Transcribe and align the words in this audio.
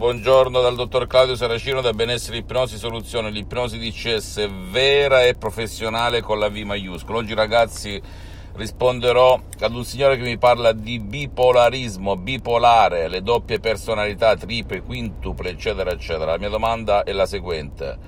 Buongiorno 0.00 0.60
dal 0.60 0.76
dottor 0.76 1.08
Claudio 1.08 1.34
Saracino 1.34 1.80
da 1.80 1.92
Benessere 1.92 2.36
Ipnosi 2.36 2.78
Soluzione, 2.78 3.32
l'ipnosi 3.32 3.78
DCS 3.78 4.48
vera 4.70 5.24
e 5.24 5.34
professionale 5.34 6.20
con 6.20 6.38
la 6.38 6.48
V 6.48 6.54
maiuscola. 6.58 7.18
Oggi 7.18 7.34
ragazzi 7.34 8.00
risponderò 8.54 9.40
ad 9.58 9.74
un 9.74 9.84
signore 9.84 10.16
che 10.16 10.22
mi 10.22 10.38
parla 10.38 10.70
di 10.70 11.00
bipolarismo, 11.00 12.16
bipolare, 12.16 13.08
le 13.08 13.22
doppie 13.22 13.58
personalità, 13.58 14.36
triple, 14.36 14.82
quintuple, 14.82 15.50
eccetera, 15.50 15.90
eccetera. 15.90 16.30
La 16.30 16.38
mia 16.38 16.48
domanda 16.48 17.02
è 17.02 17.10
la 17.10 17.26
seguente. 17.26 17.98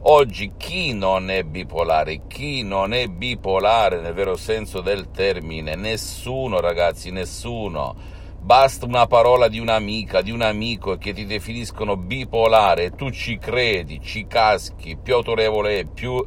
Oggi 0.00 0.54
chi 0.56 0.92
non 0.92 1.30
è 1.30 1.44
bipolare? 1.44 2.22
Chi 2.26 2.64
non 2.64 2.92
è 2.92 3.06
bipolare 3.06 4.00
nel 4.00 4.12
vero 4.12 4.34
senso 4.34 4.80
del 4.80 5.12
termine? 5.12 5.76
Nessuno 5.76 6.58
ragazzi, 6.58 7.12
nessuno 7.12 8.16
Basta 8.40 8.86
una 8.86 9.06
parola 9.06 9.48
di 9.48 9.58
un'amica, 9.58 10.22
di 10.22 10.30
un 10.30 10.40
amico 10.40 10.96
che 10.96 11.12
ti 11.12 11.26
definiscono 11.26 11.96
bipolare 11.96 12.94
tu 12.94 13.10
ci 13.10 13.36
credi, 13.36 14.00
ci 14.00 14.26
caschi, 14.26 14.96
più 14.96 15.14
autorevole 15.14 15.80
è, 15.80 15.84
più 15.84 16.24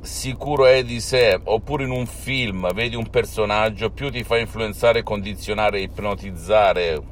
sicuro 0.00 0.66
è 0.66 0.84
di 0.84 1.00
sé, 1.00 1.40
oppure 1.42 1.84
in 1.84 1.90
un 1.90 2.06
film 2.06 2.72
vedi 2.74 2.94
un 2.94 3.10
personaggio, 3.10 3.90
più 3.90 4.10
ti 4.10 4.22
fa 4.22 4.38
influenzare, 4.38 5.02
condizionare, 5.02 5.80
ipnotizzare 5.80 7.02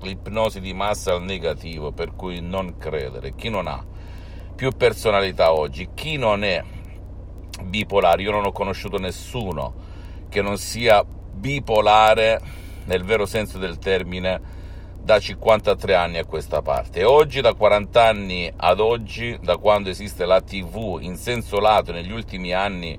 l'ipnosi 0.00 0.60
di 0.60 0.72
massa 0.72 1.12
al 1.12 1.22
negativo, 1.22 1.92
per 1.92 2.14
cui 2.16 2.40
non 2.40 2.78
credere. 2.78 3.34
Chi 3.36 3.48
non 3.48 3.68
ha 3.68 3.84
più 4.56 4.72
personalità 4.72 5.52
oggi, 5.52 5.90
chi 5.94 6.16
non 6.16 6.42
è 6.42 6.64
bipolare, 7.62 8.22
io 8.22 8.32
non 8.32 8.46
ho 8.46 8.52
conosciuto 8.52 8.98
nessuno 8.98 9.86
che 10.28 10.42
non 10.42 10.58
sia 10.58 11.04
bipolare 11.04 12.66
nel 12.88 13.04
vero 13.04 13.26
senso 13.26 13.58
del 13.58 13.78
termine, 13.78 14.56
da 15.00 15.20
53 15.20 15.94
anni 15.94 16.18
a 16.18 16.24
questa 16.24 16.60
parte. 16.62 17.00
E 17.00 17.04
oggi, 17.04 17.40
da 17.40 17.54
40 17.54 18.02
anni 18.02 18.50
ad 18.54 18.80
oggi, 18.80 19.38
da 19.40 19.56
quando 19.58 19.90
esiste 19.90 20.24
la 20.24 20.40
TV 20.40 20.98
in 21.00 21.16
senso 21.16 21.60
lato 21.60 21.92
negli 21.92 22.10
ultimi 22.10 22.52
anni, 22.52 22.98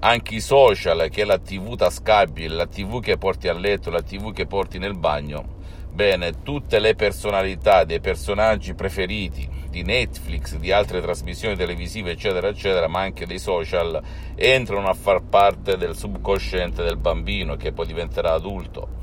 anche 0.00 0.34
i 0.34 0.40
social, 0.40 1.08
che 1.08 1.22
è 1.22 1.24
la 1.24 1.38
TV 1.38 1.76
tascabile, 1.76 2.54
la 2.54 2.66
TV 2.66 3.00
che 3.00 3.16
porti 3.16 3.48
a 3.48 3.54
letto, 3.54 3.90
la 3.90 4.02
TV 4.02 4.32
che 4.32 4.46
porti 4.46 4.78
nel 4.78 4.96
bagno, 4.96 5.44
bene, 5.90 6.42
tutte 6.42 6.80
le 6.80 6.96
personalità 6.96 7.84
dei 7.84 8.00
personaggi 8.00 8.74
preferiti 8.74 9.61
di 9.72 9.82
Netflix, 9.82 10.56
di 10.56 10.70
altre 10.70 11.00
trasmissioni 11.00 11.56
televisive, 11.56 12.10
eccetera, 12.10 12.48
eccetera, 12.48 12.88
ma 12.88 13.00
anche 13.00 13.24
dei 13.24 13.38
social, 13.38 14.00
entrano 14.34 14.86
a 14.86 14.92
far 14.92 15.22
parte 15.22 15.78
del 15.78 15.96
subconsciente 15.96 16.82
del 16.82 16.98
bambino 16.98 17.56
che 17.56 17.72
poi 17.72 17.86
diventerà 17.86 18.34
adulto. 18.34 19.00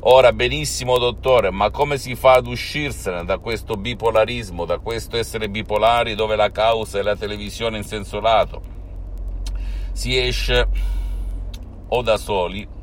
Ora, 0.00 0.32
benissimo 0.32 0.96
dottore, 0.96 1.50
ma 1.50 1.70
come 1.70 1.98
si 1.98 2.14
fa 2.14 2.34
ad 2.34 2.46
uscirsene 2.46 3.24
da 3.24 3.36
questo 3.36 3.76
bipolarismo, 3.76 4.64
da 4.64 4.78
questo 4.78 5.18
essere 5.18 5.50
bipolari 5.50 6.14
dove 6.14 6.34
la 6.34 6.50
causa 6.50 6.98
è 6.98 7.02
la 7.02 7.16
televisione 7.16 7.76
in 7.76 7.84
senso 7.84 8.18
lato? 8.18 8.62
Si 9.92 10.16
esce 10.16 10.66
o 11.88 12.02
da 12.02 12.16
soli 12.16 12.75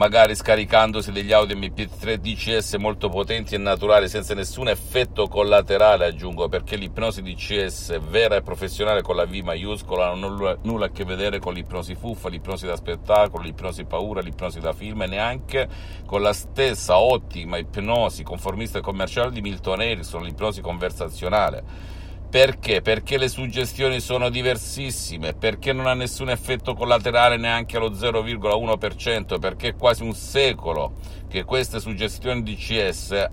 magari 0.00 0.34
scaricandosi 0.34 1.12
degli 1.12 1.30
audio 1.30 1.54
MP3 1.58 2.14
DCS 2.14 2.76
molto 2.76 3.10
potenti 3.10 3.54
e 3.54 3.58
naturali 3.58 4.08
senza 4.08 4.32
nessun 4.32 4.68
effetto 4.68 5.28
collaterale 5.28 6.06
aggiungo 6.06 6.48
perché 6.48 6.76
l'ipnosi 6.76 7.20
DCS 7.20 8.00
vera 8.08 8.36
e 8.36 8.40
professionale 8.40 9.02
con 9.02 9.14
la 9.14 9.26
V 9.26 9.34
maiuscola 9.44 10.14
non 10.14 10.42
ha 10.42 10.56
nulla 10.62 10.86
a 10.86 10.90
che 10.90 11.04
vedere 11.04 11.38
con 11.38 11.52
l'ipnosi 11.52 11.96
fuffa, 11.96 12.30
l'ipnosi 12.30 12.64
da 12.64 12.76
spettacolo, 12.76 13.42
l'ipnosi 13.42 13.84
paura, 13.84 14.22
l'ipnosi 14.22 14.58
da 14.58 14.72
film 14.72 15.02
e 15.02 15.06
neanche 15.06 15.68
con 16.06 16.22
la 16.22 16.32
stessa 16.32 16.98
ottima 16.98 17.58
ipnosi 17.58 18.22
conformista 18.22 18.78
e 18.78 18.80
commerciale 18.80 19.30
di 19.30 19.42
Milton 19.42 19.82
Erickson, 19.82 20.22
l'ipnosi 20.22 20.62
conversazionale 20.62 21.98
perché? 22.30 22.80
Perché 22.80 23.18
le 23.18 23.28
suggestioni 23.28 23.98
sono 23.98 24.30
diversissime, 24.30 25.34
perché 25.34 25.72
non 25.72 25.88
ha 25.88 25.94
nessun 25.94 26.30
effetto 26.30 26.74
collaterale 26.74 27.36
neanche 27.36 27.76
allo 27.76 27.90
0,1%, 27.90 29.40
perché 29.40 29.68
è 29.68 29.76
quasi 29.76 30.04
un 30.04 30.14
secolo 30.14 30.92
che 31.28 31.42
queste 31.42 31.80
suggestioni 31.80 32.44
di 32.44 32.54
CS 32.54 33.28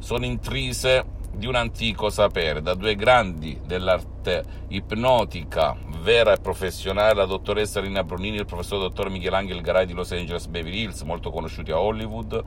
sono 0.00 0.26
intrise 0.26 1.18
di 1.32 1.46
un 1.46 1.54
antico 1.54 2.10
sapere, 2.10 2.60
da 2.60 2.74
due 2.74 2.94
grandi 2.94 3.58
dell'arte 3.64 4.44
ipnotica 4.68 5.74
vera 6.02 6.34
e 6.34 6.40
professionale, 6.40 7.14
la 7.14 7.24
dottoressa 7.24 7.80
Rina 7.80 8.04
Brunini 8.04 8.36
e 8.36 8.40
il 8.40 8.46
professor 8.46 8.80
dottor 8.80 9.08
Michelangelo 9.08 9.62
Garay 9.62 9.86
di 9.86 9.94
Los 9.94 10.12
Angeles 10.12 10.46
Beverly 10.46 10.82
Hills, 10.82 11.00
molto 11.02 11.30
conosciuti 11.30 11.70
a 11.70 11.80
Hollywood 11.80 12.44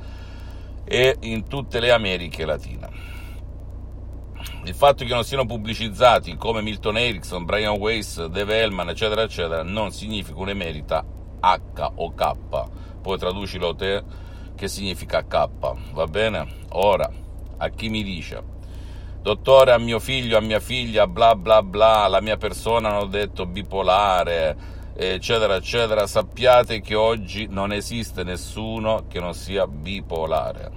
e 0.84 1.18
in 1.22 1.48
tutte 1.48 1.80
le 1.80 1.90
Americhe 1.90 2.46
Latine 2.46 3.22
il 4.66 4.74
fatto 4.74 5.04
che 5.04 5.14
non 5.14 5.26
siano 5.26 5.46
pubblicizzati 5.46 6.38
come 6.38 6.62
Milton 6.62 6.98
Erickson, 6.98 7.44
Brian 7.44 7.78
Weiss, 7.78 8.24
Dave 8.26 8.62
Hellman, 8.62 8.90
eccetera, 8.90 9.24
eccetera, 9.24 9.62
non 9.62 9.92
significa 9.92 10.40
un'emerita 10.40 11.04
H 11.42 11.92
o 11.96 12.14
K. 12.14 12.34
Poi 13.02 13.18
traducilo 13.18 13.76
te 13.76 14.02
che 14.56 14.70
significa 14.70 15.26
K, 15.26 15.50
va 15.92 16.08
bene? 16.08 16.48
Ora, 16.70 17.12
a 17.58 17.70
chi 17.70 17.90
mi 17.90 18.04
dice, 18.04 18.42
dottore, 19.22 19.74
a 19.74 19.78
mio 19.78 20.00
figlio, 20.00 20.38
a 20.38 20.42
mia 20.42 20.62
figlia, 20.62 21.08
bla 21.08 21.36
bla 21.36 21.62
bla, 21.62 22.08
la 22.08 22.22
mia 22.22 22.38
persona 22.38 22.90
hanno 22.90 23.08
detto 23.08 23.46
bipolare, 23.46 24.56
eccetera, 24.96 25.56
eccetera, 25.56 26.08
sappiate 26.08 26.80
che 26.80 26.96
oggi 26.96 27.48
non 27.50 27.74
esiste 27.74 28.24
nessuno 28.24 29.08
che 29.10 29.20
non 29.20 29.34
sia 29.34 29.68
bipolare. 29.68 30.72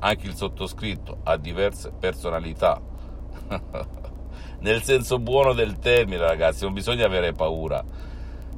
Anche 0.00 0.26
il 0.26 0.34
sottoscritto 0.34 1.20
ha 1.24 1.38
diverse 1.38 1.90
personalità 1.98 2.89
nel 4.60 4.82
senso 4.82 5.18
buono 5.18 5.52
del 5.52 5.78
termine, 5.78 6.18
ragazzi, 6.18 6.64
non 6.64 6.72
bisogna 6.72 7.06
avere 7.06 7.32
paura 7.32 7.84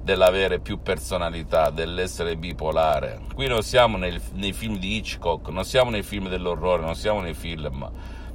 dell'avere 0.03 0.59
più 0.59 0.83
personalità, 0.83 1.71
dell'essere 1.71 2.37
bipolare. 2.37 3.21
Qui 3.35 3.47
non 3.47 3.63
siamo 3.63 3.97
nei, 3.97 4.21
nei 4.35 4.53
film 4.53 4.77
di 4.79 4.97
Hitchcock, 4.97 5.49
non 5.49 5.65
siamo 5.65 5.91
nei 5.91 6.03
film 6.03 6.29
dell'orrore, 6.29 6.83
non 6.83 6.95
siamo 6.95 7.21
nei 7.21 7.35
film. 7.35 7.89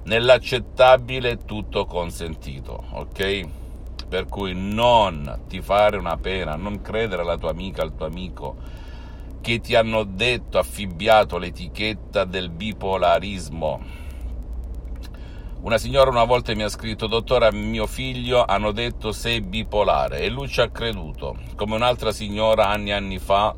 Nell'accettabile 0.04 1.44
tutto 1.44 1.86
consentito, 1.86 2.86
ok? 2.92 3.48
Per 4.08 4.26
cui 4.28 4.54
non 4.56 5.42
ti 5.48 5.62
fare 5.62 5.98
una 5.98 6.16
pena, 6.16 6.56
non 6.56 6.82
credere 6.82 7.24
alla 7.24 7.38
tua 7.38 7.50
amica, 7.50 7.82
al 7.82 7.96
tuo 7.96 8.06
amico 8.06 8.56
che 9.42 9.60
ti 9.60 9.76
hanno 9.76 10.04
detto, 10.04 10.58
affibbiato 10.58 11.38
l'etichetta 11.38 12.26
del 12.26 12.50
bipolarismo 12.50 14.06
una 15.62 15.78
signora 15.78 16.10
una 16.10 16.24
volta 16.24 16.54
mi 16.54 16.64
ha 16.64 16.70
scritto, 16.70 17.08
dottore, 17.08 17.48
a 17.48 17.52
mio 17.52 17.88
figlio 17.88 18.46
hanno 18.46 18.72
detto 18.72 19.12
sei 19.12 19.42
bipolare 19.42 20.20
e 20.20 20.30
lui 20.30 20.48
ci 20.48 20.62
ha 20.62 20.70
creduto, 20.70 21.36
come 21.56 21.76
un'altra 21.76 22.12
signora 22.12 22.68
anni 22.68 22.90
e 22.90 22.94
anni 22.94 23.20
fa 23.20 23.56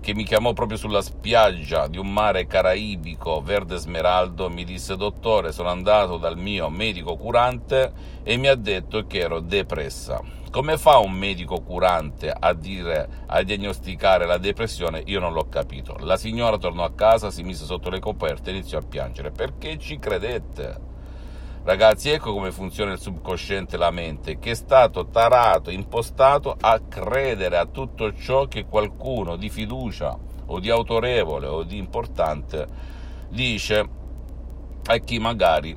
che 0.00 0.14
mi 0.14 0.24
chiamò 0.24 0.52
proprio 0.52 0.78
sulla 0.78 1.00
spiaggia 1.00 1.86
di 1.86 1.98
un 1.98 2.12
mare 2.12 2.46
caraibico 2.46 3.40
verde 3.40 3.76
smeraldo, 3.76 4.48
mi 4.48 4.64
disse, 4.64 4.96
dottore, 4.96 5.52
sono 5.52 5.68
andato 5.68 6.16
dal 6.16 6.36
mio 6.36 6.68
medico 6.70 7.16
curante 7.16 7.92
e 8.22 8.36
mi 8.36 8.48
ha 8.48 8.54
detto 8.54 9.06
che 9.06 9.18
ero 9.18 9.40
depressa. 9.40 10.20
Come 10.50 10.78
fa 10.78 10.98
un 10.98 11.12
medico 11.12 11.60
curante 11.60 12.30
a 12.30 12.54
dire, 12.54 13.24
a 13.26 13.42
diagnosticare 13.42 14.24
la 14.24 14.38
depressione? 14.38 15.02
Io 15.06 15.20
non 15.20 15.34
l'ho 15.34 15.46
capito. 15.48 15.96
La 16.00 16.16
signora 16.16 16.56
tornò 16.56 16.84
a 16.84 16.94
casa, 16.94 17.30
si 17.30 17.42
mise 17.42 17.66
sotto 17.66 17.90
le 17.90 18.00
coperte 18.00 18.50
e 18.50 18.54
iniziò 18.54 18.78
a 18.78 18.82
piangere. 18.82 19.30
Perché 19.30 19.78
ci 19.78 19.98
credette? 19.98 20.87
Ragazzi, 21.64 22.10
ecco 22.10 22.32
come 22.32 22.50
funziona 22.50 22.92
il 22.92 22.98
subconsciente, 22.98 23.76
la 23.76 23.90
mente, 23.90 24.38
che 24.38 24.52
è 24.52 24.54
stato 24.54 25.08
tarato, 25.08 25.70
impostato 25.70 26.56
a 26.58 26.80
credere 26.80 27.58
a 27.58 27.66
tutto 27.66 28.14
ciò 28.14 28.46
che 28.46 28.64
qualcuno 28.64 29.36
di 29.36 29.50
fiducia 29.50 30.16
o 30.46 30.60
di 30.60 30.70
autorevole 30.70 31.46
o 31.46 31.62
di 31.64 31.76
importante 31.76 32.66
dice 33.28 33.88
a 34.86 34.96
chi 34.96 35.18
magari 35.18 35.76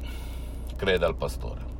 crede 0.78 1.06
al 1.06 1.16
pastore. 1.16 1.71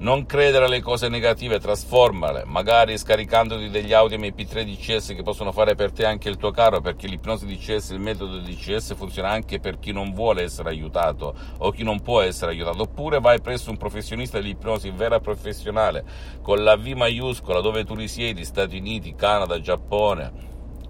Non 0.00 0.26
credere 0.26 0.66
alle 0.66 0.80
cose 0.80 1.08
negative, 1.08 1.58
trasformale, 1.58 2.44
magari 2.46 2.96
scaricandoti 2.96 3.68
degli 3.68 3.92
audio 3.92 4.16
MP3 4.16 4.62
DCS 4.62 5.08
che 5.08 5.24
possono 5.24 5.50
fare 5.50 5.74
per 5.74 5.90
te 5.90 6.04
anche 6.04 6.28
il 6.28 6.36
tuo 6.36 6.52
caro, 6.52 6.80
perché 6.80 7.08
l'ipnosi 7.08 7.46
DCS, 7.46 7.90
il 7.90 7.98
metodo 7.98 8.38
DCS 8.38 8.94
funziona 8.94 9.30
anche 9.30 9.58
per 9.58 9.80
chi 9.80 9.90
non 9.90 10.12
vuole 10.12 10.44
essere 10.44 10.68
aiutato 10.68 11.34
o 11.58 11.72
chi 11.72 11.82
non 11.82 12.00
può 12.00 12.20
essere 12.20 12.52
aiutato. 12.52 12.82
Oppure 12.82 13.18
vai 13.18 13.40
presso 13.40 13.70
un 13.70 13.76
professionista 13.76 14.38
dell'ipnosi 14.38 14.88
vera 14.90 15.18
professionale 15.18 16.04
con 16.42 16.62
la 16.62 16.76
V 16.76 16.86
maiuscola 16.86 17.60
dove 17.60 17.84
tu 17.84 17.96
risiedi, 17.96 18.44
Stati 18.44 18.76
Uniti, 18.76 19.16
Canada, 19.16 19.60
Giappone, 19.60 20.32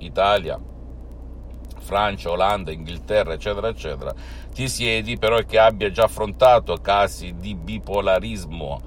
Italia, 0.00 0.60
Francia, 1.88 2.30
Olanda, 2.30 2.70
Inghilterra, 2.70 3.32
eccetera, 3.32 3.68
eccetera, 3.68 4.14
ti 4.52 4.68
siedi 4.68 5.16
però 5.16 5.38
che 5.38 5.58
abbia 5.58 5.90
già 5.90 6.04
affrontato 6.04 6.76
casi 6.82 7.36
di 7.38 7.54
bipolarismo, 7.54 8.82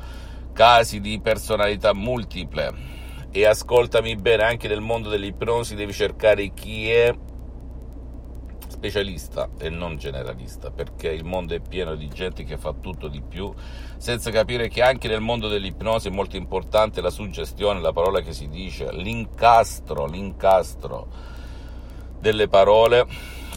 casi 0.54 1.02
di 1.02 1.20
personalità 1.20 1.96
multiple. 1.96 2.90
E 3.32 3.46
ascoltami 3.48 4.16
bene, 4.18 4.44
anche 4.44 4.68
nel 4.68 4.82
mondo 4.82 5.10
dell'ipnosi 5.10 5.74
devi 5.74 5.94
cercare 5.94 6.54
chi 6.54 6.92
è 6.92 7.12
specialista 8.68 9.50
e 9.58 9.70
non 9.70 9.98
generalista, 9.98 10.70
perché 10.70 11.10
il 11.10 11.26
mondo 11.26 11.56
è 11.56 11.60
pieno 11.60 11.96
di 11.96 12.08
gente 12.08 12.44
che 12.44 12.58
fa 12.58 12.72
tutto 12.80 13.08
di 13.08 13.22
più, 13.22 13.52
senza 13.98 14.30
capire 14.30 14.68
che 14.68 14.84
anche 14.84 15.08
nel 15.08 15.22
mondo 15.22 15.48
dell'ipnosi 15.48 16.10
è 16.10 16.12
molto 16.12 16.38
importante 16.38 17.02
la 17.02 17.10
suggestione, 17.10 17.80
la 17.80 17.94
parola 17.94 18.22
che 18.22 18.34
si 18.34 18.48
dice, 18.48 18.92
l'incastro, 18.92 20.06
l'incastro 20.06 21.31
delle 22.22 22.48
parole 22.48 23.06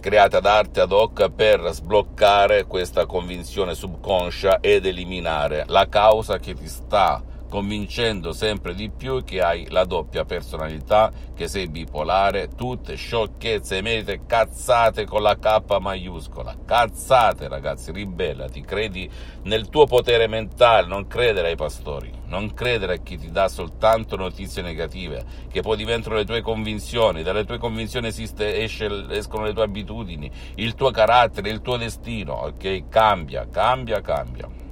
create 0.00 0.36
ad 0.36 0.46
arte 0.46 0.80
ad 0.80 0.92
hoc 0.92 1.30
per 1.30 1.70
sbloccare 1.70 2.64
questa 2.64 3.06
convinzione 3.06 3.74
subconscia 3.74 4.60
ed 4.60 4.84
eliminare 4.84 5.64
la 5.68 5.88
causa 5.88 6.38
che 6.38 6.54
ti 6.54 6.68
sta 6.68 7.22
convincendo 7.54 8.32
sempre 8.32 8.74
di 8.74 8.90
più 8.90 9.22
che 9.22 9.40
hai 9.40 9.68
la 9.70 9.84
doppia 9.84 10.24
personalità, 10.24 11.12
che 11.36 11.46
sei 11.46 11.68
bipolare, 11.68 12.48
tutte 12.48 12.96
sciocchezze, 12.96 13.80
merite 13.80 14.22
cazzate 14.26 15.04
con 15.04 15.22
la 15.22 15.38
K 15.38 15.62
maiuscola. 15.78 16.56
Cazzate, 16.66 17.46
ragazzi, 17.46 17.92
ribellati, 17.92 18.60
credi 18.62 19.08
nel 19.42 19.68
tuo 19.68 19.86
potere 19.86 20.26
mentale, 20.26 20.88
non 20.88 21.06
credere 21.06 21.50
ai 21.50 21.54
pastori, 21.54 22.10
non 22.26 22.52
credere 22.54 22.94
a 22.94 22.98
chi 22.98 23.16
ti 23.16 23.30
dà 23.30 23.46
soltanto 23.46 24.16
notizie 24.16 24.60
negative, 24.60 25.24
che 25.48 25.62
poi 25.62 25.76
diventano 25.76 26.16
le 26.16 26.24
tue 26.24 26.42
convinzioni, 26.42 27.22
dalle 27.22 27.44
tue 27.44 27.58
convinzioni 27.58 28.08
esiste, 28.08 28.62
esce, 28.64 29.06
escono 29.10 29.44
le 29.44 29.52
tue 29.52 29.62
abitudini, 29.62 30.28
il 30.56 30.74
tuo 30.74 30.90
carattere, 30.90 31.50
il 31.50 31.60
tuo 31.60 31.76
destino, 31.76 32.32
ok? 32.32 32.88
Cambia, 32.88 33.46
cambia, 33.48 34.00
cambia. 34.00 34.63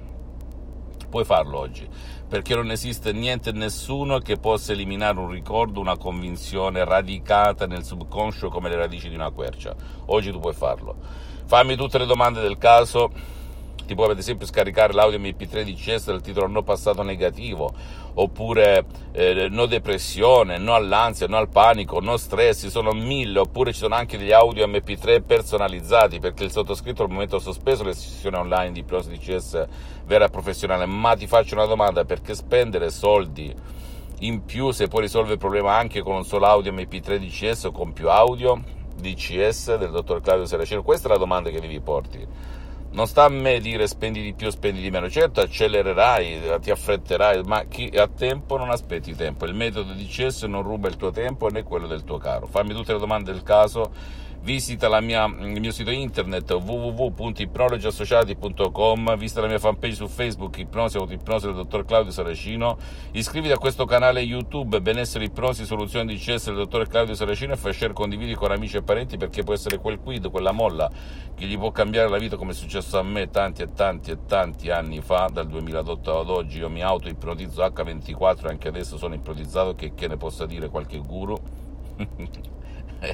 Puoi 1.13 1.27
farlo 1.27 1.59
oggi 1.59 1.87
perché 2.27 2.55
non 2.55 2.71
esiste 2.71 3.13
niente 3.13 3.51
e 3.51 3.53
nessuno 3.53 4.19
che 4.21 4.39
possa 4.39 4.73
eliminare 4.73 5.19
un 5.19 5.29
ricordo, 5.29 5.79
una 5.79 5.99
convinzione 5.99 6.83
radicata 6.87 7.67
nel 7.67 7.85
subconscio 7.85 8.49
come 8.49 8.71
le 8.71 8.77
radici 8.77 9.11
di 9.11 9.15
una 9.15 9.29
quercia. 9.29 9.77
Oggi 10.07 10.33
tu 10.33 10.41
puoi 10.41 10.55
farlo. 10.55 10.97
Fammi 11.45 11.77
tutte 11.77 11.99
le 11.99 12.07
domande 12.07 12.41
del 12.41 12.57
caso 12.57 13.13
ti 13.87 13.95
puoi 13.95 14.11
ad 14.11 14.19
esempio 14.19 14.47
scaricare 14.47 14.93
l'audio 14.93 15.19
MP3 15.19 15.63
di 15.63 15.75
del 16.05 16.21
titolo 16.21 16.47
No 16.47 16.63
passato 16.63 17.03
negativo, 17.03 17.73
oppure 18.15 18.85
eh, 19.13 19.49
no 19.49 19.67
depressione, 19.67 20.59
no 20.59 20.75
all'ansia, 20.75 21.27
no 21.27 21.37
al 21.37 21.49
panico, 21.49 22.01
no 22.01 22.17
stress, 22.17 22.61
ci 22.61 22.71
sono 22.71 22.93
mille, 22.93 23.39
oppure 23.39 23.73
ci 23.73 23.79
sono 23.79 23.95
anche 23.95 24.19
degli 24.19 24.33
audio 24.33 24.67
MP3 24.67 25.23
personalizzati, 25.25 26.19
perché 26.19 26.45
il 26.45 26.51
sottoscritto 26.51 27.03
al 27.03 27.11
momento 27.11 27.37
ha 27.37 27.41
sospeso 27.41 27.85
le 27.85 27.95
sessioni 27.95 28.37
online 28.37 28.73
di 28.73 28.81
ipnosi 28.81 29.11
di 29.11 29.19
CS 29.19 29.67
vera 30.05 30.29
professionale, 30.29 30.87
ma 30.87 31.15
ti 31.15 31.27
faccio 31.27 31.55
una 31.55 31.67
domanda, 31.67 32.05
perché 32.05 32.35
spendere 32.35 32.91
soldi 32.91 33.55
in 34.21 34.45
più 34.45 34.71
se 34.71 34.87
poi 34.87 35.03
risolve 35.03 35.33
il 35.33 35.39
problema 35.39 35.77
anche 35.77 36.01
con 36.01 36.15
un 36.15 36.25
solo 36.25 36.47
audio 36.47 36.73
MP3 36.73 37.17
di 37.17 37.57
o 37.65 37.73
con 37.73 37.93
più 37.93 38.09
audio 38.09 38.63
di 38.95 39.15
CS 39.15 39.77
del 39.77 39.91
dottor 39.91 40.21
Claudio 40.21 40.47
Seracino? 40.47 40.83
Questa 40.83 41.09
è 41.09 41.11
la 41.11 41.19
domanda 41.19 41.51
che 41.51 41.61
devi 41.61 41.81
porti 41.81 42.25
non 42.93 43.07
sta 43.07 43.25
a 43.25 43.29
me 43.29 43.61
dire 43.61 43.87
spendi 43.87 44.23
di 44.23 44.35
più, 44.35 44.51
spendi 44.51 44.81
di 44.81 44.91
meno. 44.91 45.09
Certo, 45.09 45.41
accelererai, 45.41 46.59
ti 46.61 46.71
affretterai, 46.71 47.43
ma 47.45 47.65
chi 47.65 47.91
ha 47.95 48.07
tempo 48.07 48.57
non 48.57 48.71
aspetti 48.71 49.15
tempo. 49.15 49.47
Il 49.47 49.55
metodo 49.55 49.93
di 49.93 50.07
CS 50.07 50.43
non 50.45 50.63
ruba 50.63 50.89
il 50.89 50.97
tuo 50.97 51.11
tempo 51.11 51.49
né 51.49 51.63
quello 51.63 51.87
del 51.87 52.05
tuo 52.05 52.19
caro. 52.19 52.47
Fammi 52.47 52.75
tutte 52.75 52.93
le 52.93 52.99
domande 52.99 53.33
del 53.33 53.43
caso 53.43 53.93
visita 54.43 55.01
mia, 55.01 55.25
il 55.25 55.61
mio 55.61 55.71
sito 55.71 55.91
internet 55.91 56.51
www.ipnologiassociati.com, 56.51 59.17
visita 59.17 59.41
la 59.41 59.47
mia 59.47 59.61
fanpage 59.61 59.95
su 59.95 60.09
Facebook 60.09 60.59
Ipnosi 60.59 60.97
Autoipnosi 60.97 61.47
del 61.47 61.55
dottor 61.55 61.85
Claudio 61.85 62.11
Saracino, 62.11 62.77
iscriviti 63.13 63.53
a 63.53 63.59
questo 63.59 63.85
canale 63.85 64.19
YouTube 64.21 64.81
Benessere 64.81 65.27
Ipnosi 65.27 65.65
Soluzioni 65.65 66.15
di 66.15 66.19
CS 66.19 66.47
del 66.47 66.57
dottor 66.57 66.89
Claudio 66.89 67.15
Saracino 67.15 67.53
e 67.53 67.57
fai 67.57 67.73
share 67.73 67.93
condividi 67.93 68.35
con 68.35 68.51
amici 68.51 68.79
e 68.79 68.83
parenti 68.83 69.17
perché 69.17 69.45
può 69.45 69.55
essere 69.55 69.79
quel 69.79 70.01
quid, 70.01 70.29
quella 70.31 70.51
molla 70.51 70.91
che 71.35 71.47
gli 71.47 71.57
può 71.57 71.71
cambiare 71.71 72.09
la 72.09 72.19
vita 72.19 72.37
come 72.37 72.51
è 72.51 72.55
successo 72.55 72.99
a 72.99 73.03
me 73.03 73.31
tanti 73.31 73.63
e 73.63 73.73
tanti 73.73 74.11
e 74.11 74.19
tanti 74.27 74.71
anni 74.71 75.01
fa, 75.01 75.31
dal 75.33 75.47
2008 75.47 76.19
ad 76.19 76.29
oggi. 76.29 76.59
Io 76.59 76.69
mi 76.69 76.83
auto-ipnotizzo 76.83 77.63
H24 77.63 78.47
e 78.47 78.49
anche 78.49 78.67
adesso 78.69 78.99
sono 78.99 79.15
ipnotizzato 79.15 79.77
che, 79.77 79.95
che 79.95 80.09
ne 80.09 80.17
possa 80.17 80.47
dire 80.47 80.69
qualche 80.69 80.99
guru 80.99 81.39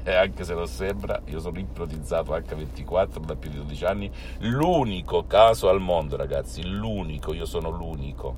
anche 0.05 0.45
se 0.45 0.55
non 0.55 0.67
sembra, 0.67 1.21
io 1.27 1.41
sono 1.41 1.59
ipnotizzato 1.59 2.35
H24 2.35 3.21
da 3.21 3.37
più 3.37 3.51
di 3.51 3.57
12 3.57 3.85
anni, 3.85 4.11
l'unico 4.41 5.27
caso 5.27 5.69
al 5.69 5.81
mondo 5.81 6.17
ragazzi, 6.17 6.63
l'unico, 6.67 7.33
io 7.33 7.47
sono 7.47 7.71
l'unico, 7.71 8.37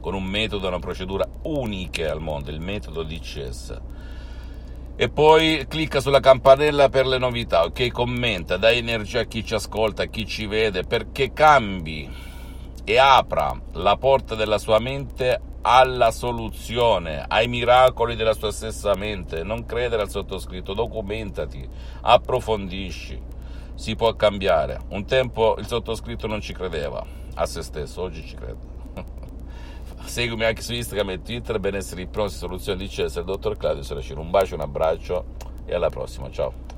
con 0.00 0.14
un 0.14 0.24
metodo 0.24 0.66
e 0.66 0.68
una 0.68 0.78
procedura 0.78 1.28
uniche 1.42 2.08
al 2.08 2.20
mondo, 2.20 2.50
il 2.50 2.60
metodo 2.60 3.02
DCS. 3.02 3.80
E 5.00 5.08
poi 5.08 5.64
clicca 5.68 6.00
sulla 6.00 6.18
campanella 6.18 6.88
per 6.88 7.06
le 7.06 7.18
novità, 7.18 7.62
ok? 7.62 7.88
Commenta, 7.92 8.56
dai 8.56 8.78
energia 8.78 9.20
a 9.20 9.24
chi 9.24 9.44
ci 9.44 9.54
ascolta, 9.54 10.02
a 10.02 10.06
chi 10.06 10.26
ci 10.26 10.46
vede, 10.46 10.82
perché 10.82 11.32
cambi 11.32 12.10
e 12.90 12.96
apra 12.96 13.54
la 13.72 13.98
porta 13.98 14.34
della 14.34 14.56
sua 14.56 14.78
mente 14.78 15.38
alla 15.60 16.10
soluzione, 16.10 17.22
ai 17.28 17.46
miracoli 17.46 18.16
della 18.16 18.32
sua 18.32 18.50
stessa 18.50 18.94
mente. 18.96 19.42
Non 19.42 19.66
credere 19.66 20.00
al 20.00 20.08
sottoscritto, 20.08 20.72
documentati, 20.72 21.68
approfondisci. 22.00 23.20
Si 23.74 23.94
può 23.94 24.14
cambiare. 24.14 24.80
Un 24.88 25.04
tempo 25.04 25.56
il 25.58 25.66
sottoscritto 25.66 26.26
non 26.26 26.40
ci 26.40 26.54
credeva 26.54 27.04
a 27.34 27.44
se 27.44 27.60
stesso, 27.60 28.00
oggi 28.00 28.26
ci 28.26 28.34
crede. 28.34 28.56
Seguimi 30.04 30.44
anche 30.44 30.62
su 30.62 30.72
Instagram 30.72 31.10
e 31.10 31.20
Twitter, 31.20 31.58
benessere 31.58 32.00
ipnosi, 32.00 32.38
soluzioni 32.38 32.78
di 32.78 32.88
Cesare, 32.88 33.26
dottor 33.26 33.58
Claudio 33.58 33.82
Saracino. 33.82 34.22
Un 34.22 34.30
bacio, 34.30 34.54
un 34.54 34.62
abbraccio 34.62 35.26
e 35.66 35.74
alla 35.74 35.90
prossima. 35.90 36.30
Ciao. 36.30 36.77